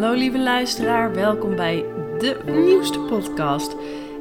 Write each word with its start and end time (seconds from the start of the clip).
Hallo 0.00 0.14
lieve 0.14 0.38
luisteraar, 0.38 1.14
welkom 1.14 1.56
bij 1.56 1.84
de 2.18 2.40
nieuwste 2.46 3.00
podcast. 3.00 3.76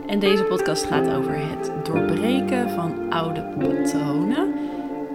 En 0.08 0.20
deze 0.20 0.44
podcast 0.44 0.86
gaat 0.86 1.13
over 1.13 1.36
het 1.36 1.86
doorbreken 1.86 2.70
van 2.70 3.11
oude 3.11 3.43
patronen 3.43 4.54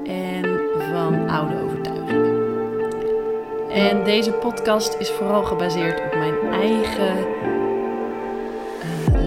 en 0.05 0.61
van 0.91 1.29
oude 1.29 1.61
overtuigingen. 1.61 2.53
En 3.71 4.05
deze 4.05 4.32
podcast 4.32 4.96
is 4.98 5.11
vooral 5.11 5.45
gebaseerd 5.45 6.00
op 6.00 6.14
mijn 6.14 6.53
eigen 6.53 7.19
uh, 7.19 7.25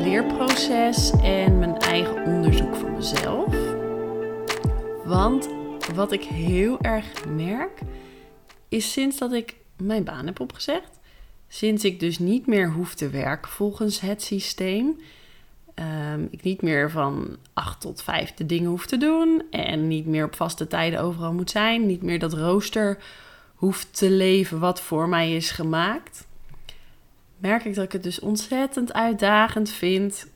leerproces 0.04 1.12
en 1.24 1.60
mijn 1.60 1.78
eigen 1.78 2.26
onderzoek 2.26 2.76
van 2.76 2.94
mezelf. 2.94 3.56
Want 5.06 5.50
wat 5.96 6.12
ik 6.12 6.24
heel 6.24 6.78
erg 6.82 7.06
merk, 7.36 7.80
is 8.70 8.92
sinds 8.92 9.18
dat 9.18 9.34
ik 9.34 9.56
mijn 9.78 10.04
baan 10.04 10.26
heb 10.26 10.40
opgezegd, 10.40 10.97
sinds 11.48 11.84
ik 11.84 12.00
dus 12.00 12.20
niet 12.20 12.48
meer 12.48 12.72
hoef 12.72 12.96
te 12.96 13.10
werken 13.10 13.52
volgens 13.52 14.00
het 14.00 14.24
systeem, 14.24 15.00
um, 15.76 16.28
ik 16.32 16.44
niet 16.44 16.62
meer 16.62 16.92
van 16.92 17.38
8 17.54 17.82
tot 17.82 18.02
5 18.02 18.34
de 18.34 18.46
dingen 18.46 18.70
hoef 18.70 18.86
te 18.86 18.98
doen 18.98 19.44
en 19.52 19.88
niet 19.88 20.06
meer 20.06 20.26
op 20.26 20.36
vaste 20.36 20.68
tijden 20.68 21.02
overal 21.02 21.34
moet 21.34 21.52
zijn, 21.52 21.86
niet 21.86 22.02
meer 22.02 22.20
dat 22.20 22.34
rooster 22.34 22.98
hoeft 23.56 23.98
te 23.98 24.10
leven 24.10 24.60
wat 24.60 24.82
voor 24.82 25.10
mij 25.10 25.36
is 25.36 25.52
gemaakt, 25.52 26.28
merk 27.38 27.66
ik 27.66 27.76
dat 27.76 27.84
ik 27.84 27.92
het 27.92 28.04
dus 28.04 28.20
ontzettend 28.20 28.94
uitdagend 28.94 29.70
vind 29.70 30.28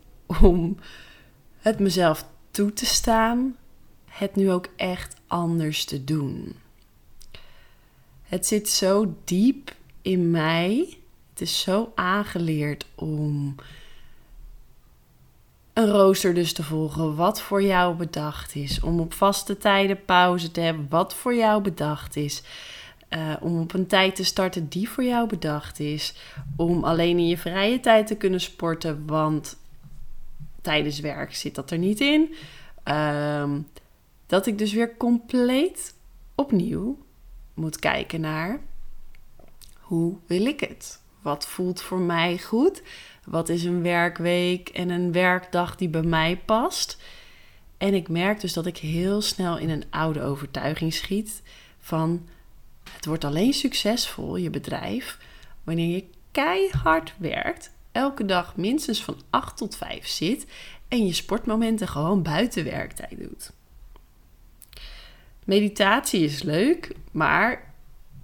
om 0.41 0.77
het 1.57 1.80
mezelf 1.80 2.25
toe 2.52 2.73
te 2.73 2.85
staan, 2.85 3.55
het 4.05 4.35
nu 4.35 4.52
ook 4.52 4.67
echt 4.75 5.16
anders 5.27 5.85
te 5.85 6.03
doen. 6.03 6.55
Het 8.21 8.47
zit 8.47 8.69
zo 8.69 9.16
diep 9.23 9.75
in 10.02 10.31
mij. 10.31 10.97
Het 11.31 11.41
is 11.41 11.62
zo 11.62 11.92
aangeleerd 11.95 12.86
om 12.95 13.55
een 15.73 15.89
rooster 15.89 16.33
dus 16.33 16.53
te 16.53 16.64
volgen 16.64 17.16
wat 17.16 17.42
voor 17.42 17.64
jou 17.64 17.95
bedacht 17.95 18.55
is. 18.55 18.80
Om 18.80 19.00
op 19.00 19.14
vaste 19.14 19.58
tijden 19.58 20.05
pauze 20.05 20.52
te 20.52 20.61
hebben 20.61 20.88
wat 20.89 21.16
voor 21.16 21.36
jou 21.36 21.61
bedacht 21.61 22.16
is. 22.16 22.44
Uh, 23.09 23.33
om 23.39 23.59
op 23.59 23.73
een 23.73 23.88
tijd 23.88 24.16
te 24.16 24.23
starten 24.23 24.67
die 24.67 24.89
voor 24.89 25.03
jou 25.03 25.28
bedacht 25.28 25.80
is. 25.80 26.14
Om 26.55 26.83
alleen 26.83 27.17
in 27.17 27.28
je 27.28 27.38
vrije 27.38 27.80
tijd 27.80 28.08
te 28.08 28.16
kunnen 28.16 28.42
sporten, 28.42 29.05
want 29.05 29.58
tijdens 30.61 31.00
werk 31.00 31.36
zit 31.36 31.55
dat 31.55 31.72
er 31.72 31.77
niet 31.77 32.00
in. 32.00 32.36
Uh, 32.86 33.52
dat 34.27 34.45
ik 34.45 34.58
dus 34.58 34.73
weer 34.73 34.98
compleet 34.98 35.94
opnieuw 36.36 36.98
moet 37.53 37.80
kijken 37.80 38.22
naar 38.22 38.59
hoe 39.80 40.17
wil 40.25 40.45
ik 40.45 40.59
het? 40.59 41.00
Wat 41.22 41.47
voelt 41.47 41.81
voor 41.81 42.00
mij 42.00 42.38
goed? 42.38 42.81
Wat 43.25 43.50
is 43.50 43.64
een 43.64 43.81
werkweek 43.81 44.69
en 44.69 44.89
een 44.89 45.11
werkdag 45.11 45.75
die 45.75 45.89
bij 45.89 46.03
mij 46.03 46.38
past? 46.45 46.97
En 47.77 47.94
ik 47.94 48.09
merk 48.09 48.41
dus 48.41 48.53
dat 48.53 48.66
ik 48.66 48.77
heel 48.77 49.22
snel 49.22 49.58
in 49.58 49.69
een 49.69 49.83
oude 49.89 50.22
overtuiging 50.22 50.94
schiet 50.94 51.42
van 51.80 52.27
het 52.94 53.05
wordt 53.05 53.23
alleen 53.23 53.53
succesvol, 53.53 54.36
je 54.36 54.49
bedrijf, 54.49 55.17
wanneer 55.64 55.95
je 55.95 56.05
keihard 56.31 57.14
werkt, 57.17 57.72
elke 57.92 58.25
dag 58.25 58.55
minstens 58.55 59.03
van 59.03 59.22
8 59.30 59.58
tot 59.58 59.75
5 59.75 60.08
zit 60.08 60.45
en 60.88 61.05
je 61.05 61.14
sportmomenten 61.14 61.88
gewoon 61.88 62.23
buiten 62.23 62.64
werktijd 62.64 63.19
doet. 63.19 63.52
Meditatie 65.45 66.23
is 66.23 66.44
leuk, 66.44 66.95
maar 67.11 67.70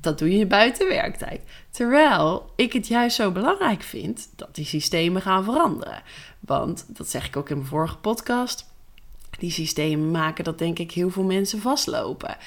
dat 0.01 0.19
doe 0.19 0.37
je 0.37 0.45
buiten 0.45 0.87
werktijd. 0.87 1.41
Terwijl 1.69 2.51
ik 2.55 2.73
het 2.73 2.87
juist 2.87 3.15
zo 3.15 3.31
belangrijk 3.31 3.81
vind 3.81 4.29
dat 4.35 4.55
die 4.55 4.65
systemen 4.65 5.21
gaan 5.21 5.43
veranderen. 5.43 6.01
Want 6.39 6.85
dat 6.87 7.09
zeg 7.09 7.27
ik 7.27 7.37
ook 7.37 7.49
in 7.49 7.57
mijn 7.57 7.69
vorige 7.69 7.97
podcast. 7.97 8.65
Die 9.39 9.51
systemen 9.51 10.11
maken 10.11 10.43
dat 10.43 10.59
denk 10.59 10.79
ik 10.79 10.91
heel 10.91 11.09
veel 11.09 11.23
mensen 11.23 11.61
vastlopen. 11.61 12.37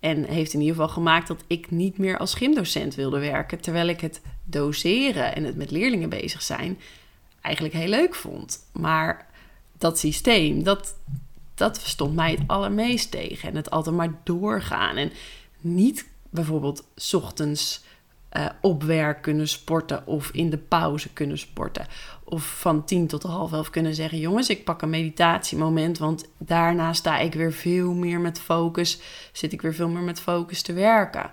En 0.00 0.24
heeft 0.24 0.52
in 0.52 0.60
ieder 0.60 0.74
geval 0.74 0.90
gemaakt 0.90 1.28
dat 1.28 1.44
ik 1.46 1.70
niet 1.70 1.98
meer 1.98 2.18
als 2.18 2.34
gymdocent 2.34 2.94
wilde 2.94 3.18
werken. 3.18 3.60
Terwijl 3.60 3.88
ik 3.88 4.00
het 4.00 4.20
doseren 4.44 5.34
en 5.34 5.44
het 5.44 5.56
met 5.56 5.70
leerlingen 5.70 6.08
bezig 6.08 6.42
zijn 6.42 6.78
eigenlijk 7.40 7.74
heel 7.74 7.88
leuk 7.88 8.14
vond. 8.14 8.58
Maar 8.72 9.26
dat 9.78 9.98
systeem, 9.98 10.62
dat, 10.62 10.96
dat 11.54 11.76
stond 11.76 12.14
mij 12.14 12.30
het 12.30 12.40
allermeest 12.46 13.10
tegen. 13.10 13.48
En 13.48 13.56
het 13.56 13.70
altijd 13.70 13.96
maar 13.96 14.20
doorgaan. 14.24 14.96
En 14.96 15.12
niet 15.60 16.06
bijvoorbeeld 16.36 16.84
ochtends 17.12 17.84
uh, 18.32 18.46
op 18.60 18.82
werk 18.82 19.22
kunnen 19.22 19.48
sporten 19.48 20.06
of 20.06 20.30
in 20.30 20.50
de 20.50 20.58
pauze 20.58 21.12
kunnen 21.12 21.38
sporten. 21.38 21.86
Of 22.24 22.58
van 22.60 22.84
tien 22.84 23.06
tot 23.06 23.22
half 23.22 23.52
elf 23.52 23.70
kunnen 23.70 23.94
zeggen: 23.94 24.18
jongens, 24.18 24.48
ik 24.48 24.64
pak 24.64 24.82
een 24.82 24.90
meditatiemoment, 24.90 25.98
want 25.98 26.28
daarna 26.38 26.92
sta 26.92 27.18
ik 27.18 27.34
weer 27.34 27.52
veel 27.52 27.92
meer 27.92 28.20
met 28.20 28.40
focus, 28.40 29.00
zit 29.32 29.52
ik 29.52 29.62
weer 29.62 29.74
veel 29.74 29.88
meer 29.88 30.02
met 30.02 30.20
focus 30.20 30.62
te 30.62 30.72
werken. 30.72 31.30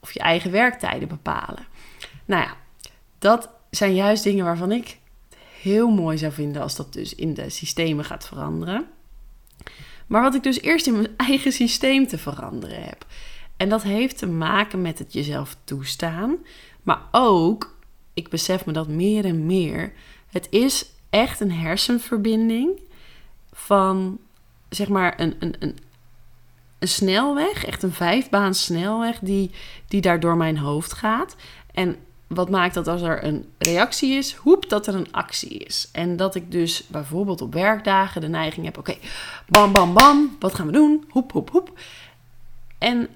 Of 0.00 0.12
je 0.12 0.20
eigen 0.20 0.50
werktijden 0.50 1.08
bepalen. 1.08 1.66
Nou 2.24 2.42
ja, 2.42 2.56
dat 3.18 3.50
zijn 3.70 3.94
juist 3.94 4.24
dingen 4.24 4.44
waarvan 4.44 4.72
ik 4.72 4.98
heel 5.60 5.88
mooi 5.88 6.18
zou 6.18 6.32
vinden 6.32 6.62
als 6.62 6.76
dat 6.76 6.92
dus 6.92 7.14
in 7.14 7.34
de 7.34 7.50
systemen 7.50 8.04
gaat 8.04 8.26
veranderen. 8.26 8.86
Maar 10.06 10.22
wat 10.22 10.34
ik 10.34 10.42
dus 10.42 10.60
eerst 10.60 10.86
in 10.86 10.92
mijn 10.92 11.14
eigen 11.16 11.52
systeem 11.52 12.06
te 12.06 12.18
veranderen 12.18 12.82
heb. 12.82 13.06
En 13.62 13.68
dat 13.68 13.82
heeft 13.82 14.18
te 14.18 14.26
maken 14.26 14.82
met 14.82 14.98
het 14.98 15.12
jezelf 15.12 15.56
toestaan. 15.64 16.36
Maar 16.82 17.00
ook, 17.10 17.76
ik 18.14 18.28
besef 18.28 18.66
me 18.66 18.72
dat 18.72 18.88
meer 18.88 19.24
en 19.24 19.46
meer. 19.46 19.92
Het 20.30 20.46
is 20.50 20.90
echt 21.10 21.40
een 21.40 21.52
hersenverbinding 21.52 22.80
van, 23.52 24.18
zeg 24.68 24.88
maar, 24.88 25.20
een, 25.20 25.36
een, 25.38 25.54
een, 25.58 25.78
een 26.78 26.88
snelweg. 26.88 27.64
Echt 27.64 27.82
een 27.82 27.92
vijfbaan 27.92 28.54
snelweg 28.54 29.18
die, 29.18 29.50
die 29.88 30.00
daar 30.00 30.20
door 30.20 30.36
mijn 30.36 30.58
hoofd 30.58 30.92
gaat. 30.92 31.36
En 31.72 31.96
wat 32.26 32.50
maakt 32.50 32.74
dat 32.74 32.88
als 32.88 33.02
er 33.02 33.24
een 33.24 33.52
reactie 33.58 34.12
is, 34.12 34.34
hoep 34.34 34.68
dat 34.68 34.86
er 34.86 34.94
een 34.94 35.12
actie 35.12 35.58
is. 35.58 35.88
En 35.92 36.16
dat 36.16 36.34
ik 36.34 36.52
dus 36.52 36.86
bijvoorbeeld 36.86 37.40
op 37.40 37.52
werkdagen 37.52 38.20
de 38.20 38.28
neiging 38.28 38.64
heb: 38.66 38.78
oké, 38.78 38.96
bam, 39.46 39.72
bam, 39.72 39.94
bam, 39.94 40.36
wat 40.38 40.54
gaan 40.54 40.66
we 40.66 40.72
doen? 40.72 41.04
Hoep, 41.08 41.32
hoep, 41.32 41.50
hoep. 41.50 41.78
En 42.78 43.08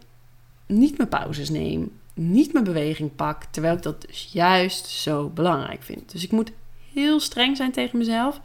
niet 0.67 0.97
mijn 0.97 1.09
pauzes 1.09 1.51
neem, 1.51 1.93
niet 2.15 2.53
mijn 2.53 2.65
beweging 2.65 3.15
pak, 3.17 3.45
terwijl 3.45 3.77
ik 3.77 3.83
dat 3.83 4.01
dus 4.01 4.29
juist 4.33 4.87
zo 4.87 5.29
belangrijk 5.29 5.83
vind. 5.83 6.13
Dus 6.13 6.25
ik 6.25 6.31
moet 6.31 6.53
heel 6.93 7.21
streng 7.21 7.57
zijn 7.57 7.73
tegen 7.73 7.99
mezelf. 7.99 8.41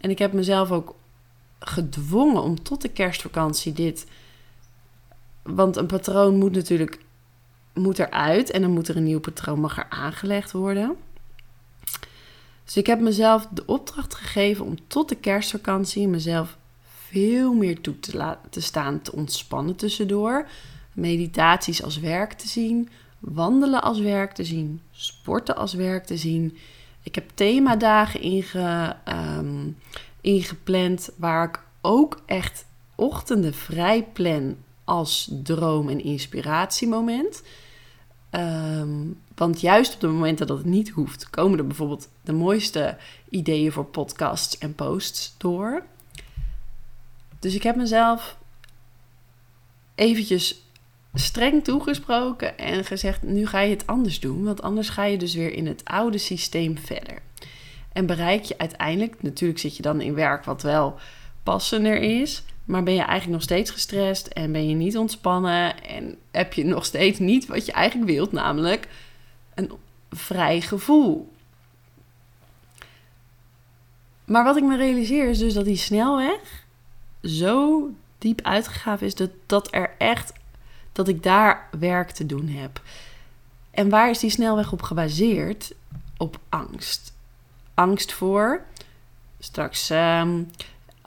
En 0.00 0.10
ik 0.10 0.18
heb 0.18 0.32
mezelf 0.32 0.70
ook 0.70 0.94
gedwongen 1.58 2.42
om 2.42 2.62
tot 2.62 2.82
de 2.82 2.88
kerstvakantie 2.88 3.72
dit. 3.72 4.06
Want 5.42 5.76
een 5.76 5.86
patroon 5.86 6.38
moet 6.38 6.52
natuurlijk 6.52 6.98
moet 7.74 7.98
eruit 7.98 8.50
en 8.50 8.60
dan 8.60 8.70
moet 8.70 8.88
er 8.88 8.96
een 8.96 9.04
nieuw 9.04 9.20
patroon 9.20 9.60
mag 9.60 9.78
er 9.78 9.86
aangelegd 9.88 10.52
worden. 10.52 10.96
Dus 12.64 12.76
ik 12.76 12.86
heb 12.86 13.00
mezelf 13.00 13.46
de 13.50 13.66
opdracht 13.66 14.14
gegeven 14.14 14.64
om 14.64 14.76
tot 14.86 15.08
de 15.08 15.14
kerstvakantie 15.14 16.08
mezelf 16.08 16.56
veel 17.08 17.52
meer 17.52 17.80
toe 17.80 18.00
te, 18.00 18.16
laten 18.16 18.62
staan, 18.62 19.02
te 19.02 19.12
ontspannen 19.12 19.76
tussendoor 19.76 20.48
meditaties 20.92 21.82
als 21.82 21.98
werk 21.98 22.32
te 22.32 22.48
zien, 22.48 22.88
wandelen 23.18 23.82
als 23.82 23.98
werk 23.98 24.32
te 24.32 24.44
zien, 24.44 24.80
sporten 24.90 25.56
als 25.56 25.74
werk 25.74 26.04
te 26.04 26.16
zien. 26.16 26.56
Ik 27.02 27.14
heb 27.14 27.30
themadagen 27.34 28.20
inge, 28.20 28.96
um, 29.38 29.78
ingepland 30.20 31.10
waar 31.16 31.48
ik 31.48 31.62
ook 31.80 32.22
echt 32.26 32.66
ochtenden 32.94 33.54
vrij 33.54 34.04
plan 34.04 34.56
als 34.84 35.30
droom- 35.42 35.88
en 35.88 36.04
inspiratiemoment. 36.04 37.42
Um, 38.30 39.20
want 39.34 39.60
juist 39.60 39.94
op 39.94 40.00
de 40.00 40.08
momenten 40.08 40.46
dat 40.46 40.58
het 40.58 40.66
niet 40.66 40.88
hoeft, 40.88 41.30
komen 41.30 41.58
er 41.58 41.66
bijvoorbeeld 41.66 42.08
de 42.22 42.32
mooiste 42.32 42.96
ideeën 43.28 43.72
voor 43.72 43.84
podcasts 43.84 44.58
en 44.58 44.74
posts 44.74 45.34
door. 45.38 45.84
Dus 47.38 47.54
ik 47.54 47.62
heb 47.62 47.76
mezelf 47.76 48.36
eventjes 49.94 50.62
streng 51.14 51.64
toegesproken 51.64 52.58
en 52.58 52.84
gezegd: 52.84 53.22
nu 53.22 53.46
ga 53.46 53.60
je 53.60 53.70
het 53.70 53.86
anders 53.86 54.20
doen, 54.20 54.44
want 54.44 54.62
anders 54.62 54.88
ga 54.88 55.04
je 55.04 55.18
dus 55.18 55.34
weer 55.34 55.52
in 55.52 55.66
het 55.66 55.84
oude 55.84 56.18
systeem 56.18 56.78
verder. 56.78 57.22
En 57.92 58.06
bereik 58.06 58.44
je 58.44 58.58
uiteindelijk, 58.58 59.22
natuurlijk 59.22 59.60
zit 59.60 59.76
je 59.76 59.82
dan 59.82 60.00
in 60.00 60.14
werk 60.14 60.44
wat 60.44 60.62
wel 60.62 60.98
passender 61.42 61.96
is, 61.96 62.42
maar 62.64 62.82
ben 62.82 62.94
je 62.94 63.00
eigenlijk 63.00 63.32
nog 63.32 63.42
steeds 63.42 63.70
gestrest 63.70 64.26
en 64.26 64.52
ben 64.52 64.68
je 64.68 64.74
niet 64.74 64.96
ontspannen 64.96 65.84
en 65.84 66.16
heb 66.30 66.52
je 66.52 66.64
nog 66.64 66.84
steeds 66.84 67.18
niet 67.18 67.46
wat 67.46 67.66
je 67.66 67.72
eigenlijk 67.72 68.10
wilt, 68.10 68.32
namelijk 68.32 68.88
een 69.54 69.72
vrij 70.10 70.60
gevoel. 70.60 71.32
Maar 74.24 74.44
wat 74.44 74.56
ik 74.56 74.62
me 74.62 74.76
realiseer 74.76 75.28
is 75.28 75.38
dus 75.38 75.54
dat 75.54 75.64
die 75.64 75.76
snelweg 75.76 76.64
zo 77.22 77.90
diep 78.18 78.40
uitgegraven 78.40 79.06
is 79.06 79.14
dat, 79.14 79.30
dat 79.46 79.74
er 79.74 79.94
echt 79.98 80.32
dat 80.92 81.08
ik 81.08 81.22
daar 81.22 81.68
werk 81.78 82.10
te 82.10 82.26
doen 82.26 82.48
heb. 82.48 82.82
En 83.70 83.88
waar 83.88 84.10
is 84.10 84.18
die 84.18 84.30
snelweg 84.30 84.72
op 84.72 84.82
gebaseerd? 84.82 85.74
Op 86.16 86.38
angst. 86.48 87.12
Angst 87.74 88.12
voor 88.12 88.64
straks, 89.42 89.90
ehm, 89.90 90.42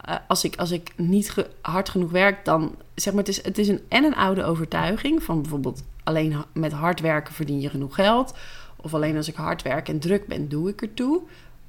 eh, 0.01 0.15
als, 0.27 0.43
ik, 0.43 0.55
als 0.55 0.71
ik 0.71 0.93
niet 0.97 1.47
hard 1.61 1.89
genoeg 1.89 2.11
werk, 2.11 2.45
dan 2.45 2.75
zeg 2.95 3.13
maar, 3.13 3.23
het 3.23 3.37
is, 3.37 3.43
het 3.43 3.57
is 3.57 3.67
een 3.67 3.81
en 3.87 4.03
een 4.03 4.15
oude 4.15 4.43
overtuiging 4.43 5.23
van 5.23 5.41
bijvoorbeeld 5.41 5.83
alleen 6.03 6.43
met 6.53 6.71
hard 6.71 6.99
werken 6.99 7.33
verdien 7.33 7.61
je 7.61 7.69
genoeg 7.69 7.95
geld. 7.95 8.33
Of 8.75 8.93
alleen 8.93 9.15
als 9.15 9.27
ik 9.27 9.35
hard 9.35 9.61
werk 9.61 9.89
en 9.89 9.99
druk 9.99 10.27
ben, 10.27 10.49
doe 10.49 10.69
ik 10.69 10.81
ertoe. 10.81 11.21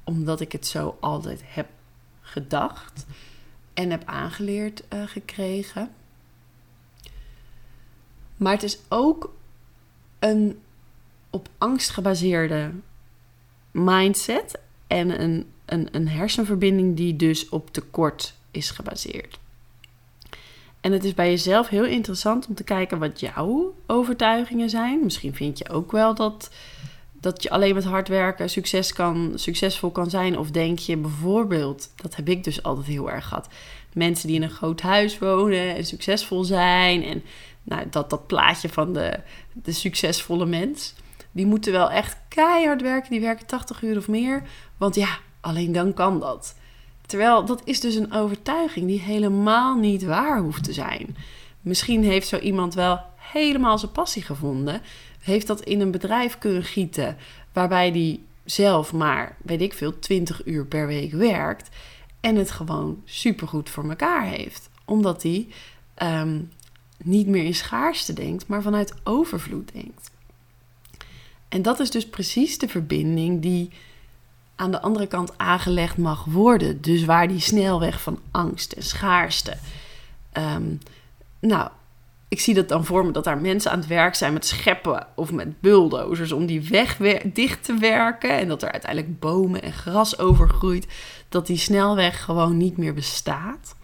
Omdat 0.03 0.41
ik 0.41 0.51
het 0.51 0.67
zo 0.67 0.97
altijd 0.99 1.41
heb 1.45 1.67
gedacht 2.21 3.05
en 3.73 3.89
heb 3.89 4.03
aangeleerd 4.05 4.83
uh, 4.93 4.99
gekregen. 5.05 5.89
Maar 8.37 8.53
het 8.53 8.63
is 8.63 8.79
ook 8.87 9.33
een 10.19 10.59
op 11.29 11.49
angst 11.57 11.89
gebaseerde 11.89 12.71
mindset 13.71 14.59
en 14.87 15.21
een, 15.21 15.45
een, 15.65 15.87
een 15.91 16.07
hersenverbinding 16.07 16.95
die 16.95 17.15
dus 17.15 17.49
op 17.49 17.73
tekort 17.73 18.33
is 18.51 18.69
gebaseerd. 18.69 19.39
En 20.81 20.91
het 20.91 21.03
is 21.03 21.13
bij 21.13 21.29
jezelf 21.29 21.67
heel 21.67 21.85
interessant 21.85 22.47
om 22.47 22.55
te 22.55 22.63
kijken 22.63 22.99
wat 22.99 23.19
jouw 23.19 23.75
overtuigingen 23.85 24.69
zijn. 24.69 25.03
Misschien 25.03 25.35
vind 25.35 25.57
je 25.57 25.69
ook 25.69 25.91
wel 25.91 26.15
dat, 26.15 26.51
dat 27.19 27.43
je 27.43 27.49
alleen 27.49 27.75
met 27.75 27.83
hard 27.83 28.07
werken 28.07 28.49
succes 28.49 28.93
kan, 28.93 29.31
succesvol 29.35 29.91
kan 29.91 30.09
zijn. 30.09 30.37
Of 30.37 30.51
denk 30.51 30.79
je 30.79 30.97
bijvoorbeeld, 30.97 31.91
dat 31.95 32.15
heb 32.15 32.29
ik 32.29 32.43
dus 32.43 32.63
altijd 32.63 32.87
heel 32.87 33.11
erg 33.11 33.27
gehad. 33.27 33.47
Mensen 33.93 34.27
die 34.27 34.35
in 34.35 34.43
een 34.43 34.49
groot 34.49 34.81
huis 34.81 35.17
wonen 35.17 35.75
en 35.75 35.85
succesvol 35.85 36.43
zijn. 36.43 37.03
En 37.03 37.23
nou, 37.67 37.87
dat, 37.89 38.09
dat 38.09 38.27
plaatje 38.27 38.69
van 38.69 38.93
de, 38.93 39.19
de 39.53 39.71
succesvolle 39.71 40.45
mens. 40.45 40.93
Die 41.31 41.45
moeten 41.45 41.71
wel 41.71 41.91
echt 41.91 42.17
keihard 42.27 42.81
werken. 42.81 43.11
Die 43.11 43.21
werken 43.21 43.45
80 43.45 43.81
uur 43.81 43.97
of 43.97 44.07
meer. 44.07 44.43
Want 44.77 44.95
ja, 44.95 45.17
alleen 45.41 45.71
dan 45.71 45.93
kan 45.93 46.19
dat. 46.19 46.55
Terwijl 47.05 47.45
dat 47.45 47.61
is 47.63 47.79
dus 47.79 47.95
een 47.95 48.13
overtuiging 48.13 48.87
die 48.87 48.99
helemaal 48.99 49.75
niet 49.75 50.03
waar 50.03 50.39
hoeft 50.39 50.63
te 50.63 50.73
zijn. 50.73 51.17
Misschien 51.61 52.03
heeft 52.03 52.27
zo 52.27 52.37
iemand 52.37 52.73
wel 52.73 52.99
helemaal 53.15 53.77
zijn 53.77 53.91
passie 53.91 54.21
gevonden. 54.21 54.81
Heeft 55.21 55.47
dat 55.47 55.61
in 55.61 55.81
een 55.81 55.91
bedrijf 55.91 56.37
kunnen 56.37 56.63
gieten. 56.63 57.17
Waarbij 57.53 57.91
die 57.91 58.25
zelf 58.43 58.93
maar, 58.93 59.37
weet 59.43 59.61
ik 59.61 59.73
veel, 59.73 59.99
20 59.99 60.45
uur 60.45 60.65
per 60.65 60.87
week 60.87 61.11
werkt. 61.11 61.69
En 62.19 62.35
het 62.35 62.51
gewoon 62.51 63.01
supergoed 63.05 63.69
voor 63.69 63.89
elkaar 63.89 64.25
heeft. 64.25 64.69
Omdat 64.85 65.23
hij 65.23 65.47
ehm, 65.93 66.39
niet 67.03 67.27
meer 67.27 67.43
in 67.43 67.55
schaarste 67.55 68.13
denkt, 68.13 68.47
maar 68.47 68.61
vanuit 68.61 68.93
overvloed 69.03 69.71
denkt. 69.73 70.11
En 71.49 71.61
dat 71.61 71.79
is 71.79 71.91
dus 71.91 72.09
precies 72.09 72.57
de 72.57 72.67
verbinding 72.67 73.41
die 73.41 73.69
aan 74.55 74.71
de 74.71 74.81
andere 74.81 75.07
kant 75.07 75.37
aangelegd 75.37 75.97
mag 75.97 76.25
worden. 76.25 76.81
Dus 76.81 77.05
waar 77.05 77.27
die 77.27 77.39
snelweg 77.39 78.01
van 78.01 78.19
angst 78.31 78.71
en 78.71 78.83
schaarste. 78.83 79.57
Ehm, 80.31 80.75
nou, 81.39 81.69
ik 82.27 82.39
zie 82.39 82.53
dat 82.53 82.69
dan 82.69 82.85
voor 82.85 83.05
me 83.05 83.11
dat 83.11 83.23
daar 83.23 83.37
mensen 83.37 83.71
aan 83.71 83.79
het 83.79 83.87
werk 83.87 84.15
zijn 84.15 84.33
met 84.33 84.45
scheppen 84.45 85.07
of 85.15 85.31
met 85.31 85.61
bulldozers 85.61 86.31
om 86.31 86.45
die 86.45 86.61
weg 86.61 86.97
dicht 87.33 87.63
te 87.63 87.77
werken. 87.77 88.29
En 88.29 88.47
dat 88.47 88.61
er 88.61 88.71
uiteindelijk 88.71 89.19
bomen 89.19 89.61
en 89.61 89.73
gras 89.73 90.19
overgroeit. 90.19 90.87
Dat 91.29 91.47
die 91.47 91.57
snelweg 91.57 92.23
gewoon 92.23 92.57
niet 92.57 92.77
meer 92.77 92.93
bestaat. 92.93 93.75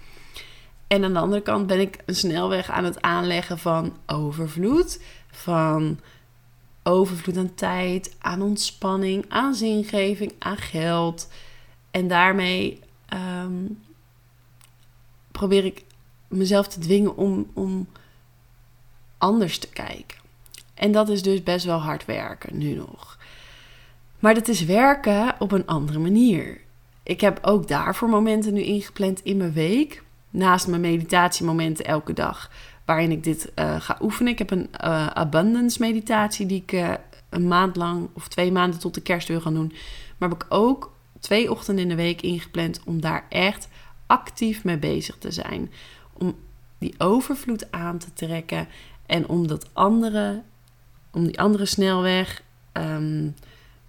En 0.93 1.03
aan 1.03 1.13
de 1.13 1.19
andere 1.19 1.41
kant 1.41 1.67
ben 1.67 1.79
ik 1.79 1.97
een 2.05 2.15
snelweg 2.15 2.69
aan 2.69 2.83
het 2.83 3.01
aanleggen 3.01 3.57
van 3.59 3.97
overvloed. 4.05 5.01
Van 5.31 5.99
overvloed 6.83 7.37
aan 7.37 7.53
tijd, 7.53 8.15
aan 8.19 8.41
ontspanning, 8.41 9.25
aan 9.27 9.55
zingeving, 9.55 10.33
aan 10.39 10.57
geld. 10.57 11.31
En 11.91 12.07
daarmee 12.07 12.79
ehm, 13.05 13.65
probeer 15.31 15.65
ik 15.65 15.83
mezelf 16.27 16.67
te 16.67 16.79
dwingen 16.79 17.17
om, 17.17 17.47
om 17.53 17.87
anders 19.17 19.57
te 19.59 19.69
kijken. 19.69 20.17
En 20.73 20.91
dat 20.91 21.09
is 21.09 21.21
dus 21.21 21.43
best 21.43 21.65
wel 21.65 21.79
hard 21.79 22.05
werken 22.05 22.57
nu 22.57 22.73
nog. 22.73 23.17
Maar 24.19 24.33
dat 24.33 24.47
is 24.47 24.65
werken 24.65 25.35
op 25.39 25.51
een 25.51 25.67
andere 25.67 25.99
manier. 25.99 26.61
Ik 27.03 27.21
heb 27.21 27.39
ook 27.41 27.67
daarvoor 27.67 28.09
momenten 28.09 28.53
nu 28.53 28.61
ingepland 28.61 29.23
in 29.23 29.37
mijn 29.37 29.53
week. 29.53 30.03
Naast 30.33 30.67
mijn 30.67 30.81
meditatiemomenten 30.81 31.85
elke 31.85 32.13
dag 32.13 32.51
waarin 32.85 33.11
ik 33.11 33.23
dit 33.23 33.51
uh, 33.55 33.81
ga 33.81 33.97
oefenen. 34.01 34.31
Ik 34.31 34.37
heb 34.37 34.51
een 34.51 34.69
uh, 34.83 35.07
abundance 35.07 35.79
meditatie 35.79 36.45
die 36.45 36.61
ik 36.61 36.71
uh, 36.71 36.93
een 37.29 37.47
maand 37.47 37.75
lang 37.75 38.09
of 38.13 38.27
twee 38.27 38.51
maanden 38.51 38.79
tot 38.79 38.93
de 38.93 39.01
kerst 39.01 39.27
wil 39.27 39.41
gaan 39.41 39.53
doen. 39.53 39.73
Maar 40.17 40.29
heb 40.29 40.43
ik 40.43 40.45
ook 40.49 40.93
twee 41.19 41.51
ochtenden 41.51 41.83
in 41.83 41.89
de 41.89 41.95
week 41.95 42.21
ingepland 42.21 42.81
om 42.85 43.01
daar 43.01 43.25
echt 43.29 43.67
actief 44.05 44.63
mee 44.63 44.77
bezig 44.77 45.17
te 45.17 45.31
zijn. 45.31 45.71
Om 46.13 46.35
die 46.77 46.95
overvloed 46.97 47.71
aan 47.71 47.97
te 47.97 48.13
trekken 48.13 48.67
en 49.05 49.27
om 49.27 49.47
dat 49.47 49.69
andere, 49.73 50.41
om 51.11 51.25
die 51.25 51.39
andere 51.39 51.65
snelweg 51.65 52.43
um, 52.73 53.35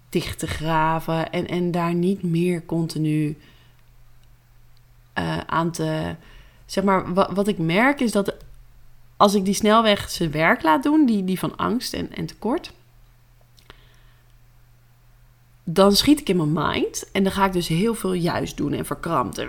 dicht 0.09 0.39
te 0.39 0.47
graven 0.47 1.31
en, 1.31 1.47
en 1.47 1.71
daar 1.71 1.93
niet 1.93 2.23
meer 2.23 2.65
continu 2.65 3.37
aan 5.45 5.71
te. 5.71 6.15
Zeg 6.65 6.83
maar, 6.83 7.13
wat, 7.13 7.31
wat 7.31 7.47
ik 7.47 7.57
merk 7.57 7.99
is 7.99 8.11
dat 8.11 8.35
als 9.17 9.33
ik 9.33 9.45
die 9.45 9.53
snelweg 9.53 10.09
zijn 10.09 10.31
werk 10.31 10.63
laat 10.63 10.83
doen, 10.83 11.05
die, 11.05 11.23
die 11.23 11.39
van 11.39 11.57
angst 11.57 11.93
en, 11.93 12.11
en 12.11 12.25
tekort, 12.25 12.71
dan 15.63 15.95
schiet 15.95 16.19
ik 16.19 16.29
in 16.29 16.37
mijn 16.37 16.53
mind 16.53 17.11
en 17.11 17.23
dan 17.23 17.31
ga 17.31 17.45
ik 17.45 17.53
dus 17.53 17.67
heel 17.67 17.93
veel 17.93 18.13
juist 18.13 18.57
doen 18.57 18.73
en 18.73 18.85
verkrampt. 18.85 19.45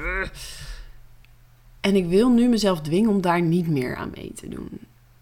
En 1.81 1.97
ik 1.97 2.07
wil 2.07 2.31
nu 2.31 2.49
mezelf 2.49 2.81
dwingen 2.81 3.11
om 3.11 3.21
daar 3.21 3.43
niet 3.43 3.69
meer 3.69 3.97
aan 3.97 4.13
mee 4.15 4.33
te 4.33 4.49
doen. 4.49 4.71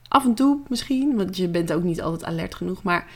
Af 0.09 0.25
en 0.25 0.35
toe 0.35 0.61
misschien, 0.69 1.17
want 1.17 1.37
je 1.37 1.49
bent 1.49 1.73
ook 1.73 1.83
niet 1.83 2.03
altijd 2.03 2.25
alert 2.25 2.55
genoeg, 2.55 2.83
maar 2.83 3.07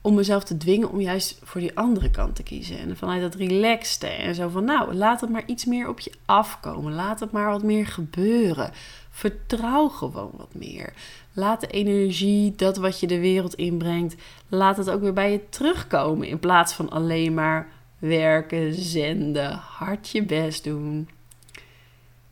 om 0.00 0.14
mezelf 0.14 0.44
te 0.44 0.56
dwingen 0.56 0.90
om 0.90 1.00
juist 1.00 1.40
voor 1.42 1.60
die 1.60 1.76
andere 1.76 2.10
kant 2.10 2.36
te 2.36 2.42
kiezen. 2.42 2.78
En 2.78 2.96
vanuit 2.96 3.20
dat 3.20 3.34
relaxte 3.34 4.06
en 4.06 4.34
zo 4.34 4.48
van, 4.48 4.64
nou, 4.64 4.94
laat 4.94 5.20
het 5.20 5.30
maar 5.30 5.46
iets 5.46 5.64
meer 5.64 5.88
op 5.88 6.00
je 6.00 6.12
afkomen. 6.24 6.92
Laat 6.92 7.20
het 7.20 7.30
maar 7.30 7.50
wat 7.50 7.62
meer 7.62 7.86
gebeuren. 7.86 8.70
Vertrouw 9.10 9.88
gewoon 9.88 10.32
wat 10.36 10.54
meer. 10.54 10.92
Laat 11.32 11.60
de 11.60 11.66
energie, 11.66 12.54
dat 12.56 12.76
wat 12.76 13.00
je 13.00 13.06
de 13.06 13.20
wereld 13.20 13.54
inbrengt, 13.54 14.16
laat 14.48 14.76
het 14.76 14.90
ook 14.90 15.00
weer 15.00 15.12
bij 15.12 15.32
je 15.32 15.48
terugkomen. 15.48 16.28
In 16.28 16.38
plaats 16.38 16.72
van 16.72 16.90
alleen 16.90 17.34
maar 17.34 17.68
werken, 17.98 18.74
zenden, 18.74 19.52
hard 19.52 20.08
je 20.08 20.24
best 20.24 20.64
doen. 20.64 21.08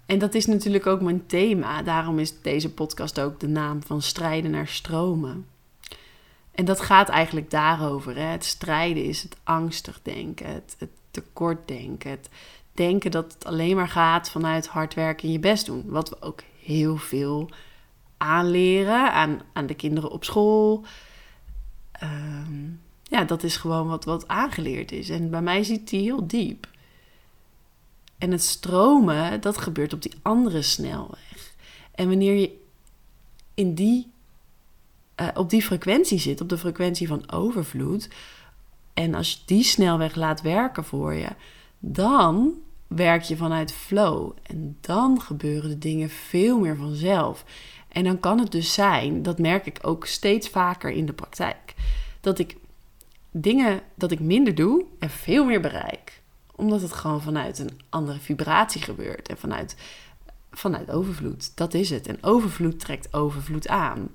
En 0.07 0.19
dat 0.19 0.35
is 0.35 0.47
natuurlijk 0.47 0.87
ook 0.87 1.01
mijn 1.01 1.27
thema. 1.27 1.83
Daarom 1.83 2.19
is 2.19 2.41
deze 2.41 2.73
podcast 2.73 3.21
ook 3.21 3.41
de 3.41 3.49
naam 3.49 3.83
van 3.83 4.03
Strijden 4.03 4.51
naar 4.51 4.69
Stromen. 4.69 5.56
En 6.57 6.65
dat 6.65 6.81
gaat 6.81 7.09
eigenlijk 7.09 7.51
daarover. 7.51 8.17
Hè? 8.17 8.23
Het 8.23 8.45
strijden 8.45 9.05
is 9.05 9.23
het 9.23 9.37
angstig 9.45 10.01
denken, 10.03 10.47
het, 10.47 10.77
het 10.79 10.91
tekort 11.11 11.69
denken, 11.69 12.11
het 12.11 12.29
denken 12.73 13.11
dat 13.11 13.33
het 13.33 13.45
alleen 13.45 13.77
maar 13.77 13.89
gaat 13.89 14.31
vanuit 14.31 14.67
hard 14.67 14.95
werken 14.95 15.27
en 15.27 15.33
je 15.33 15.39
best 15.39 15.67
doen. 15.67 15.83
Wat 15.87 16.09
we 16.09 16.23
ook 16.23 16.43
heel 16.63 16.97
veel 16.97 17.51
aanleren 18.17 19.13
aan, 19.13 19.41
aan 19.53 19.67
de 19.67 19.75
kinderen 19.75 20.11
op 20.11 20.25
school. 20.25 20.85
Ehm, 21.93 22.65
ja, 23.03 23.25
dat 23.25 23.43
is 23.43 23.57
gewoon 23.57 23.87
wat, 23.87 24.05
wat 24.05 24.29
aangeleerd 24.29 24.93
is. 24.93 25.09
En 25.09 25.31
bij 25.31 25.43
mij 25.43 25.63
zit 25.63 25.89
die 25.89 26.03
heel 26.03 26.27
diep. 26.27 26.69
En 28.19 28.31
het 28.31 28.43
stromen, 28.43 29.41
dat 29.41 29.59
gebeurt 29.59 29.93
op 29.93 30.03
die 30.03 30.15
andere 30.23 30.63
snelweg. 30.63 31.55
En 31.95 32.09
wanneer 32.09 32.35
je 32.35 32.59
in 33.55 33.75
die, 33.75 34.11
uh, 35.21 35.29
op 35.35 35.51
die 35.51 35.63
frequentie 35.63 36.19
zit, 36.19 36.41
op 36.41 36.49
de 36.49 36.59
frequentie 36.59 37.09
van 37.09 37.33
overvloed, 37.33 38.09
en 38.95 39.15
als 39.15 39.33
je 39.33 39.39
die 39.45 39.63
snelweg 39.63 40.15
laat 40.15 40.43
werken 40.43 40.85
voor 40.85 41.15
je, 41.15 41.29
dan 41.79 42.55
werk 42.87 43.23
je 43.23 43.37
vanuit 43.37 43.73
flow. 43.73 44.33
En 44.43 44.77
dan 44.81 45.21
gebeuren 45.21 45.71
de 45.71 45.79
dingen 45.79 46.11
veel 46.11 46.59
meer 46.59 46.77
vanzelf. 46.77 47.45
En 47.89 48.05
dan 48.05 48.21
kan 48.21 48.39
het 48.39 48.53
dus 48.53 48.73
zijn, 48.73 49.23
dat 49.23 49.39
merk 49.39 49.67
ik 49.67 49.79
ook 49.83 50.07
steeds 50.07 50.49
vaker 50.49 50.91
in 50.91 51.07
de 51.07 51.13
praktijk, 51.13 51.75
dat 52.21 52.39
ik 52.39 52.57
dingen 53.31 53.81
dat 53.95 54.11
ik 54.11 54.21
minder 54.21 54.55
doe 54.55 54.85
en 54.99 55.11
veel 55.11 55.45
meer 55.45 55.61
bereik. 55.61 56.23
Omdat 56.55 56.81
het 56.83 56.93
gewoon 56.93 57.23
vanuit 57.23 57.59
een 57.59 57.81
andere 57.89 58.19
vibratie 58.19 58.83
gebeurt 58.83 59.29
en 59.29 59.39
vanuit, 59.39 59.77
vanuit 60.51 60.91
overvloed. 60.91 61.57
Dat 61.57 61.75
is 61.75 61.91
het. 61.91 62.07
En 62.07 62.23
overvloed 62.23 62.81
trekt 62.81 63.15
overvloed 63.15 63.69
aan. 63.69 64.09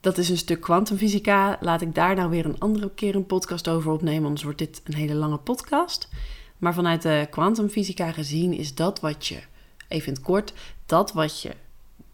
Dat 0.00 0.18
is 0.18 0.28
een 0.28 0.36
stuk 0.36 0.60
kwantumfysica. 0.60 1.58
Laat 1.60 1.80
ik 1.80 1.94
daar 1.94 2.14
nou 2.14 2.30
weer 2.30 2.44
een 2.44 2.58
andere 2.58 2.90
keer 2.94 3.14
een 3.14 3.26
podcast 3.26 3.68
over 3.68 3.92
opnemen, 3.92 4.24
anders 4.24 4.42
wordt 4.42 4.58
dit 4.58 4.80
een 4.84 4.94
hele 4.94 5.14
lange 5.14 5.38
podcast. 5.38 6.08
Maar 6.58 6.74
vanuit 6.74 7.02
de 7.02 7.26
kwantumfysica 7.30 8.12
gezien 8.12 8.52
is 8.52 8.74
dat 8.74 9.00
wat 9.00 9.26
je, 9.26 9.38
even 9.88 10.06
in 10.08 10.12
het 10.12 10.22
kort, 10.22 10.52
dat 10.86 11.12
wat 11.12 11.42
je 11.42 11.50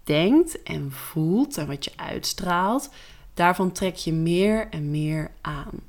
denkt 0.04 0.62
en 0.62 0.92
voelt 0.92 1.56
en 1.56 1.66
wat 1.66 1.84
je 1.84 1.90
uitstraalt, 1.96 2.90
daarvan 3.34 3.72
trek 3.72 3.94
je 3.94 4.12
meer 4.12 4.68
en 4.70 4.90
meer 4.90 5.30
aan. 5.40 5.80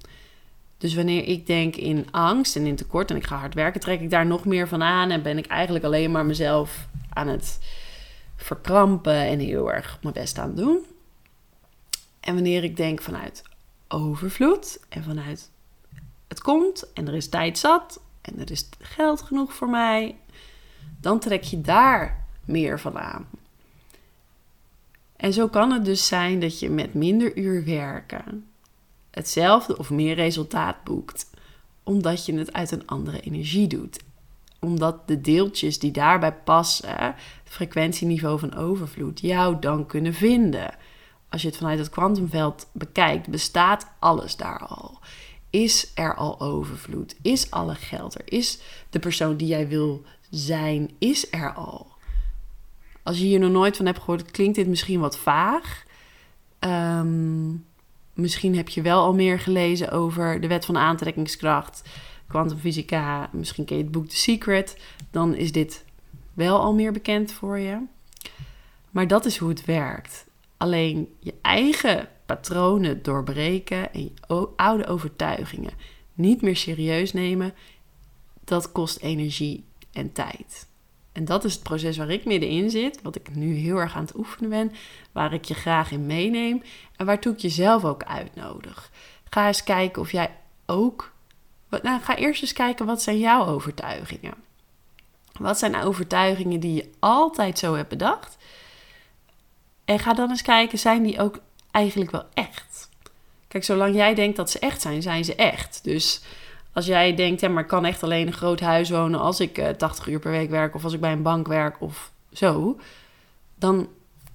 Dus 0.77 0.95
wanneer 0.95 1.23
ik 1.23 1.47
denk 1.47 1.75
in 1.75 2.07
angst 2.11 2.55
en 2.55 2.65
in 2.65 2.75
tekort 2.75 3.11
en 3.11 3.17
ik 3.17 3.25
ga 3.25 3.37
hard 3.37 3.53
werken, 3.53 3.81
trek 3.81 4.01
ik 4.01 4.09
daar 4.09 4.25
nog 4.25 4.45
meer 4.45 4.67
van 4.67 4.83
aan 4.83 5.09
en 5.09 5.21
ben 5.21 5.37
ik 5.37 5.45
eigenlijk 5.45 5.85
alleen 5.85 6.11
maar 6.11 6.25
mezelf 6.25 6.87
aan 7.09 7.27
het 7.27 7.59
verkrampen 8.35 9.13
en 9.13 9.39
heel 9.39 9.73
erg 9.73 9.99
mijn 10.01 10.13
best 10.13 10.37
aan 10.37 10.47
het 10.47 10.57
doen. 10.57 10.85
En 12.27 12.33
wanneer 12.33 12.63
ik 12.63 12.77
denk 12.77 13.01
vanuit 13.01 13.43
overvloed 13.87 14.79
en 14.89 15.03
vanuit 15.03 15.49
het 16.27 16.41
komt 16.41 16.93
en 16.93 17.07
er 17.07 17.13
is 17.13 17.29
tijd 17.29 17.57
zat 17.57 18.01
en 18.21 18.39
er 18.39 18.51
is 18.51 18.69
geld 18.79 19.21
genoeg 19.21 19.53
voor 19.53 19.69
mij, 19.69 20.15
dan 21.01 21.19
trek 21.19 21.43
je 21.43 21.61
daar 21.61 22.25
meer 22.45 22.79
van 22.79 22.99
aan. 22.99 23.27
En 25.15 25.33
zo 25.33 25.47
kan 25.47 25.71
het 25.71 25.85
dus 25.85 26.07
zijn 26.07 26.39
dat 26.39 26.59
je 26.59 26.69
met 26.69 26.93
minder 26.93 27.37
uur 27.37 27.65
werken 27.65 28.47
hetzelfde 29.11 29.77
of 29.77 29.89
meer 29.89 30.15
resultaat 30.15 30.83
boekt, 30.83 31.29
omdat 31.83 32.25
je 32.25 32.37
het 32.37 32.53
uit 32.53 32.71
een 32.71 32.87
andere 32.87 33.19
energie 33.19 33.67
doet. 33.67 34.03
Omdat 34.59 35.07
de 35.07 35.21
deeltjes 35.21 35.79
die 35.79 35.91
daarbij 35.91 36.33
passen, 36.33 36.97
het 36.97 37.15
frequentieniveau 37.43 38.39
van 38.39 38.55
overvloed, 38.55 39.19
jou 39.19 39.59
dan 39.59 39.85
kunnen 39.85 40.13
vinden. 40.13 40.75
Als 41.29 41.41
je 41.41 41.47
het 41.47 41.57
vanuit 41.57 41.79
het 41.79 41.89
kwantumveld 41.89 42.67
bekijkt, 42.71 43.29
bestaat 43.29 43.87
alles 43.99 44.35
daar 44.35 44.59
al. 44.59 44.99
Is 45.49 45.91
er 45.95 46.15
al 46.15 46.39
overvloed? 46.39 47.15
Is 47.21 47.51
alle 47.51 47.75
geld 47.75 48.15
er? 48.15 48.21
Is 48.25 48.59
de 48.89 48.99
persoon 48.99 49.37
die 49.37 49.47
jij 49.47 49.67
wil 49.67 50.03
zijn, 50.29 50.91
is 50.99 51.31
er 51.31 51.53
al? 51.53 51.87
Als 53.03 53.17
je 53.17 53.23
hier 53.23 53.39
nog 53.39 53.51
nooit 53.51 53.77
van 53.77 53.85
hebt 53.85 53.99
gehoord, 53.99 54.31
klinkt 54.31 54.55
dit 54.55 54.67
misschien 54.67 54.99
wat 54.99 55.17
vaag. 55.17 55.85
Ehm, 56.59 57.49
misschien 58.13 58.55
heb 58.55 58.69
je 58.69 58.81
wel 58.81 59.01
al 59.01 59.13
meer 59.13 59.39
gelezen 59.39 59.91
over 59.91 60.41
de 60.41 60.47
wet 60.47 60.65
van 60.65 60.77
aantrekkingskracht, 60.77 61.81
kwantumfysica. 62.27 63.29
Misschien 63.31 63.65
ken 63.65 63.77
je 63.77 63.83
het 63.83 63.91
boek 63.91 64.07
The 64.07 64.15
Secret. 64.15 64.77
Dan 65.11 65.35
is 65.35 65.51
dit 65.51 65.85
wel 66.33 66.59
al 66.59 66.73
meer 66.73 66.91
bekend 66.91 67.31
voor 67.31 67.59
je. 67.59 67.81
Maar 68.91 69.07
dat 69.07 69.25
is 69.25 69.37
hoe 69.37 69.49
het 69.49 69.65
werkt. 69.65 70.26
Alleen 70.57 71.15
je 71.19 71.33
eigen 71.41 72.09
patronen 72.25 73.03
doorbreken 73.03 73.93
en 73.93 74.03
je 74.03 74.11
oude 74.55 74.87
overtuigingen 74.87 75.73
niet 76.13 76.41
meer 76.41 76.55
serieus 76.55 77.13
nemen, 77.13 77.53
dat 78.43 78.71
kost 78.71 78.99
energie 78.99 79.65
en 79.91 80.11
tijd. 80.11 80.67
En 81.11 81.25
dat 81.25 81.43
is 81.43 81.53
het 81.53 81.63
proces 81.63 81.97
waar 81.97 82.09
ik 82.09 82.25
middenin 82.25 82.69
zit, 82.69 83.01
wat 83.01 83.15
ik 83.15 83.35
nu 83.35 83.53
heel 83.53 83.77
erg 83.77 83.95
aan 83.95 84.01
het 84.01 84.17
oefenen 84.17 84.49
ben, 84.49 84.71
waar 85.11 85.33
ik 85.33 85.45
je 85.45 85.53
graag 85.53 85.91
in 85.91 86.05
meeneem 86.05 86.61
en 86.95 87.05
waartoe 87.05 87.33
ik 87.33 87.39
jezelf 87.39 87.85
ook 87.85 88.03
uitnodig. 88.03 88.91
Ga 89.29 89.47
eens 89.47 89.63
kijken 89.63 90.01
of 90.01 90.11
jij 90.11 90.35
ook. 90.65 91.13
Nou, 91.81 92.01
ga 92.01 92.15
eerst 92.15 92.41
eens 92.41 92.53
kijken 92.53 92.85
wat 92.85 93.01
zijn 93.01 93.19
jouw 93.19 93.45
overtuigingen. 93.45 94.33
Wat 95.39 95.59
zijn 95.59 95.75
overtuigingen 95.75 96.59
die 96.59 96.73
je 96.73 96.89
altijd 96.99 97.59
zo 97.59 97.75
hebt 97.75 97.89
bedacht? 97.89 98.37
En 99.87 99.99
ga 99.99 100.13
dan 100.13 100.29
eens 100.29 100.41
kijken, 100.41 100.79
zijn 100.79 101.03
die 101.03 101.19
ook 101.19 101.39
eigenlijk 101.71 102.11
wel 102.11 102.23
echt? 102.33 102.89
Kijk, 103.47 103.63
zolang 103.63 103.95
jij 103.95 104.13
denkt 104.13 104.37
dat 104.37 104.49
ze 104.49 104.59
echt 104.59 104.81
zijn, 104.81 105.01
zijn 105.01 105.25
ze 105.25 105.35
echt. 105.35 105.79
Dus 105.83 106.21
als 106.73 106.85
jij 106.85 107.15
denkt, 107.15 107.41
ja, 107.41 107.49
maar 107.49 107.63
ik 107.63 107.69
kan 107.69 107.85
echt 107.85 108.03
alleen 108.03 108.27
een 108.27 108.33
groot 108.33 108.59
huis 108.59 108.89
wonen 108.89 109.19
als 109.19 109.39
ik 109.39 109.57
uh, 109.57 109.69
eh, 109.69 109.75
80 109.75 110.07
uur 110.07 110.19
per 110.19 110.31
week 110.31 110.49
werk 110.49 110.75
of 110.75 110.83
als 110.83 110.93
ik 110.93 110.99
bij 110.99 111.11
een 111.11 111.21
bank 111.21 111.47
werk 111.47 111.81
of 111.81 112.11
zo, 112.31 112.79
dan 113.55 113.87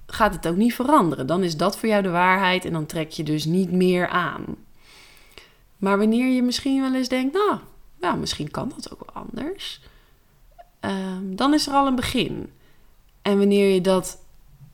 gaat 0.07 0.33
het 0.33 0.47
ook 0.47 0.55
niet 0.55 0.75
veranderen. 0.75 1.27
Dan 1.27 1.43
is 1.43 1.57
dat 1.57 1.77
voor 1.77 1.89
jou 1.89 2.01
de 2.01 2.09
waarheid 2.09 2.65
en 2.65 2.73
dan 2.73 2.85
trek 2.85 3.11
je 3.11 3.23
dus 3.23 3.45
niet 3.45 3.71
meer 3.71 4.07
aan. 4.07 4.45
Maar 5.77 5.97
wanneer 5.97 6.27
je 6.27 6.43
misschien 6.43 6.81
wel 6.81 6.95
eens 6.95 7.09
denkt, 7.09 7.33
nou, 7.33 7.59
ja, 8.01 8.15
misschien 8.15 8.51
kan 8.51 8.71
dat 8.75 8.93
ook 8.93 9.13
wel 9.13 9.23
anders, 9.23 9.81
ehm, 10.79 11.35
dan 11.35 11.53
is 11.53 11.67
er 11.67 11.73
al 11.73 11.87
een 11.87 11.95
begin. 11.95 12.51
En 13.21 13.37
wanneer 13.37 13.73
je 13.73 13.81
dat 13.81 14.22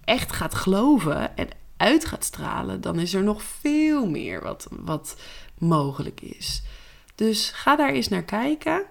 echt 0.10 0.34
gaat 0.34 0.56
geloven 0.56 1.38
en 1.38 1.48
uit 1.78 2.06
gaat 2.06 2.24
stralen, 2.24 2.82
dan 2.82 3.00
is 3.00 3.14
er 3.14 3.24
nog 3.24 3.44
veel 3.44 4.10
meer 4.10 4.42
wat, 4.42 4.68
wat 4.70 5.22
mogelijk 5.58 6.22
is. 6.22 6.62
Dus 7.16 7.52
ga 7.52 7.76
daar 7.76 7.90
eens 7.90 8.08
naar 8.08 8.24
kijken. 8.24 8.84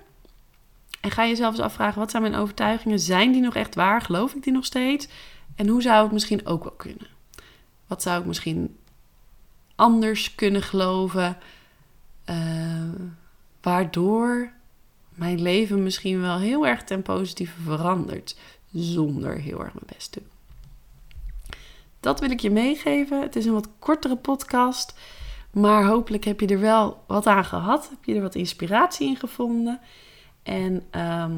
En 1.00 1.10
ga 1.10 1.26
jezelf 1.26 1.52
eens 1.52 1.62
afvragen: 1.62 1.98
wat 1.98 2.10
zijn 2.10 2.22
mijn 2.22 2.34
overtuigingen? 2.34 2.98
Zijn 2.98 3.32
die 3.32 3.40
nog 3.40 3.54
echt 3.54 3.74
waar? 3.74 4.02
Geloof 4.02 4.34
ik 4.34 4.42
die 4.42 4.52
nog 4.52 4.64
steeds? 4.64 5.08
En 5.54 5.68
hoe 5.68 5.82
zou 5.82 6.02
het 6.02 6.12
misschien 6.12 6.46
ook 6.46 6.62
wel 6.62 6.72
kunnen? 6.72 7.06
Wat 7.86 8.02
zou 8.02 8.20
ik 8.20 8.26
misschien 8.26 8.76
anders 9.74 10.34
kunnen 10.34 10.62
geloven? 10.62 11.36
Uh, 12.30 12.36
waardoor 13.60 14.52
mijn 15.14 15.42
leven 15.42 15.82
misschien 15.82 16.20
wel 16.20 16.38
heel 16.38 16.66
erg 16.66 16.84
ten 16.84 17.02
positieve 17.02 17.60
verandert. 17.60 18.36
Zonder 18.72 19.38
heel 19.38 19.64
erg 19.64 19.74
mijn 19.74 19.86
best 19.94 20.12
te 20.12 20.20
doen. 20.20 20.37
Dat 22.08 22.20
wil 22.20 22.30
ik 22.30 22.40
je 22.40 22.50
meegeven. 22.50 23.22
Het 23.22 23.36
is 23.36 23.46
een 23.46 23.52
wat 23.52 23.68
kortere 23.78 24.16
podcast. 24.16 24.94
Maar 25.50 25.84
hopelijk 25.84 26.24
heb 26.24 26.40
je 26.40 26.46
er 26.46 26.60
wel 26.60 27.02
wat 27.06 27.26
aan 27.26 27.44
gehad. 27.44 27.88
Heb 27.90 28.04
je 28.04 28.14
er 28.14 28.22
wat 28.22 28.34
inspiratie 28.34 29.08
in 29.08 29.16
gevonden. 29.16 29.80
En 30.42 30.82
ehm, 30.90 31.36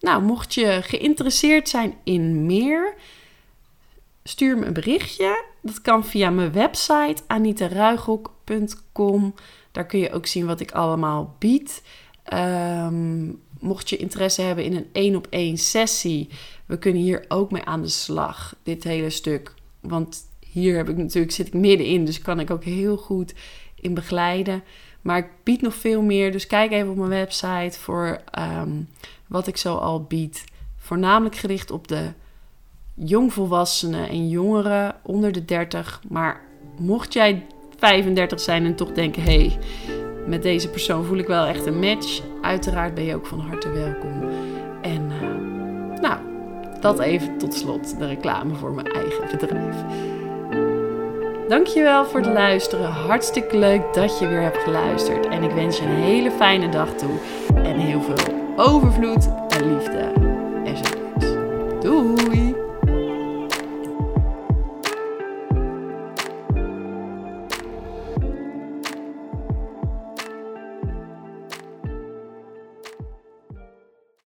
nou, 0.00 0.22
mocht 0.22 0.54
je 0.54 0.80
geïnteresseerd 0.82 1.68
zijn 1.68 1.94
in 2.04 2.46
meer, 2.46 2.94
stuur 4.22 4.58
me 4.58 4.66
een 4.66 4.72
berichtje. 4.72 5.44
Dat 5.62 5.80
kan 5.80 6.04
via 6.04 6.30
mijn 6.30 6.52
website 6.52 7.22
anitaruigrok.com. 7.26 9.34
Daar 9.72 9.86
kun 9.86 9.98
je 9.98 10.12
ook 10.12 10.26
zien 10.26 10.46
wat 10.46 10.60
ik 10.60 10.72
allemaal 10.72 11.36
bied. 11.38 11.82
Ehm, 12.22 13.32
mocht 13.60 13.90
je 13.90 13.96
interesse 13.96 14.42
hebben 14.42 14.64
in 14.64 14.76
een 14.76 14.88
één 14.92 15.16
op 15.16 15.26
één 15.30 15.58
sessie, 15.58 16.28
we 16.66 16.78
kunnen 16.78 17.02
hier 17.02 17.24
ook 17.28 17.50
mee 17.50 17.64
aan 17.64 17.82
de 17.82 17.88
slag. 17.88 18.54
Dit 18.62 18.84
hele 18.84 19.10
stuk. 19.10 19.54
Want 19.80 20.22
hier 20.40 20.76
heb 20.76 20.88
ik 20.88 20.96
natuurlijk, 20.96 21.32
zit 21.32 21.46
ik 21.46 21.54
middenin, 21.54 22.04
dus 22.04 22.22
kan 22.22 22.40
ik 22.40 22.50
ook 22.50 22.64
heel 22.64 22.96
goed 22.96 23.34
in 23.80 23.94
begeleiden. 23.94 24.62
Maar 25.00 25.18
ik 25.18 25.28
bied 25.42 25.60
nog 25.60 25.74
veel 25.74 26.02
meer, 26.02 26.32
dus 26.32 26.46
kijk 26.46 26.72
even 26.72 26.90
op 26.90 26.96
mijn 26.96 27.08
website 27.08 27.80
voor 27.80 28.18
ehm, 28.30 28.82
wat 29.26 29.46
ik 29.46 29.56
zo 29.56 29.74
al 29.74 30.02
bied. 30.02 30.44
Voornamelijk 30.76 31.36
gericht 31.36 31.70
op 31.70 31.88
de 31.88 32.12
jongvolwassenen 32.94 34.08
en 34.08 34.28
jongeren 34.28 34.96
onder 35.02 35.32
de 35.32 35.44
30. 35.44 36.00
Maar 36.08 36.40
mocht 36.78 37.12
jij 37.12 37.46
35 37.78 38.40
zijn 38.40 38.64
en 38.64 38.76
toch 38.76 38.92
denken: 38.92 39.22
hé, 39.22 39.46
hey, 39.46 39.58
met 40.26 40.42
deze 40.42 40.68
persoon 40.68 41.04
voel 41.04 41.18
ik 41.18 41.26
wel 41.26 41.46
echt 41.46 41.66
een 41.66 41.78
match. 41.78 42.22
Uiteraard 42.42 42.94
ben 42.94 43.04
je 43.04 43.14
ook 43.14 43.26
van 43.26 43.40
harte 43.40 43.70
welkom. 43.70 44.43
En 46.84 46.90
dat 46.90 46.98
even 46.98 47.38
tot 47.38 47.54
slot 47.54 47.98
de 47.98 48.06
reclame 48.06 48.54
voor 48.54 48.72
mijn 48.72 48.86
eigen 48.86 49.38
bedrijf. 49.38 49.76
Dankjewel 51.48 52.04
voor 52.04 52.20
het 52.20 52.32
luisteren. 52.32 52.90
Hartstikke 52.90 53.58
leuk 53.58 53.94
dat 53.94 54.18
je 54.18 54.26
weer 54.26 54.40
hebt 54.40 54.58
geluisterd. 54.58 55.26
En 55.26 55.42
ik 55.42 55.50
wens 55.50 55.78
je 55.78 55.84
een 55.84 56.02
hele 56.02 56.30
fijne 56.30 56.68
dag 56.68 56.88
toe. 56.94 57.18
En 57.54 57.78
heel 57.78 58.00
veel 58.00 58.34
overvloed 58.56 59.28
en 59.48 59.74
liefde 59.74 60.12
enzovoorts. 60.64 61.26
Doei! 61.80 62.43